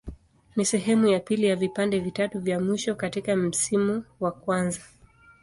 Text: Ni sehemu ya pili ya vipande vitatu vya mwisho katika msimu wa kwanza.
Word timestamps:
Ni 0.55 0.65
sehemu 0.65 1.07
ya 1.07 1.19
pili 1.19 1.47
ya 1.47 1.55
vipande 1.55 1.99
vitatu 1.99 2.39
vya 2.39 2.59
mwisho 2.59 2.95
katika 2.95 3.35
msimu 3.35 4.03
wa 4.19 4.31
kwanza. 4.31 4.81